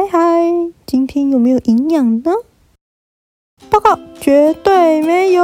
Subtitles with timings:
[0.00, 2.32] 嗨嗨，今天有没有营养呢？
[3.68, 5.42] 报告，绝对没有。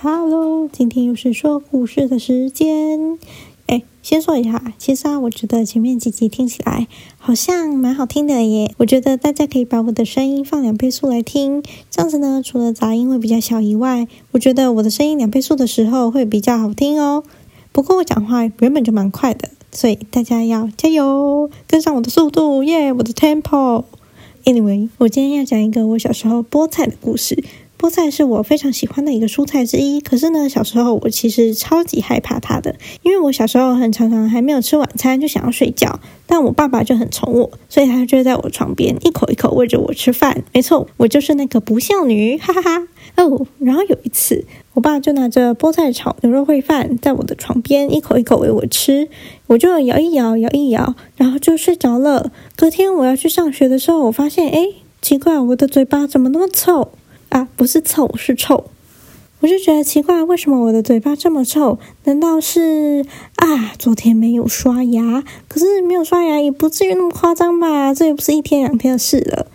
[0.00, 3.18] Hello，今天又是说故事的时间。
[3.66, 6.88] 哎，先说一下，其实啊，我觉得前面几集听起来
[7.18, 8.74] 好像蛮好听的耶。
[8.78, 17.24] 我觉得大家可以把我的声音放两倍速来听，这样子呢，除了杂音会比较小以外，我觉得我的声音两倍速的时候会比较好听哦。
[17.74, 22.92] 不过我讲话原本就蛮快的，所以大家要加油，跟上我的速度，耶！
[22.92, 23.82] 我的 tempo。
[24.44, 27.42] Anyway，我今天要讲一个我小时候菠菜的故事。
[27.84, 40.44] 菠菜是我非常喜欢的一个蔬菜之一，可是呢，小时候我其实超级害怕它的，因为我小时候很常常还没有吃晚餐就想要睡觉，但我爸爸就很宠我，所以他就在我床边一口一口喂着我吃饭。
[40.54, 42.88] 没错，我就是那个不孝女，哈哈哈。
[43.16, 44.46] 哦，然后有一次。
[44.72, 49.10] 我爸就拿着菠菜炒牛肉烩饭，在我的床边一口一口喂我吃，
[49.48, 52.32] 我就摇一摇，摇一摇，然后就睡着了。
[52.56, 54.68] 隔天我要去上学的时候，我发现，哎，
[55.02, 56.92] 奇怪，我的嘴巴怎么那么臭
[57.34, 57.48] 啊？
[57.56, 58.64] 不是臭，是臭。
[59.40, 61.80] 我就觉得奇怪，为什么我的嘴巴这么臭？
[62.04, 63.04] 难道是
[63.34, 65.24] 啊，昨天没有刷牙？
[65.48, 67.92] 可是没有刷牙也不至于那么夸张吧？
[67.92, 69.48] 这又不是一天两天的事了。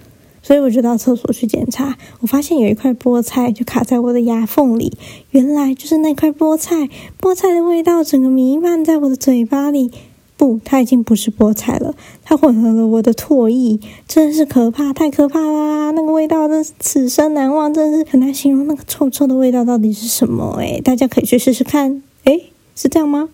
[0.44, 4.98] 所以我就到厕所去检查，我发现有一块菠菜就卡在我的牙缝里，
[5.32, 6.90] 原来就是那块菠菜，
[7.22, 9.92] 菠菜的味道整个弥漫在我的嘴巴里。
[10.40, 15.92] 不，它已经不是菠菜了，它混合了我的唾液，真是可怕，太可怕啦！
[15.92, 20.56] 那个味道真是此生难忘，真是很难形容那个臭臭的味道到底是什么。
[20.62, 22.02] 诶大家可以去试试看。
[22.24, 23.28] 诶是这样吗？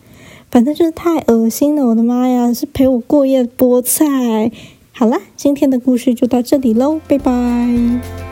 [0.50, 4.52] 反正就是太恶心了，我的妈呀，是陪我过夜的菠菜。
[4.92, 8.25] 好了，今天的故事就到这里喽，拜拜。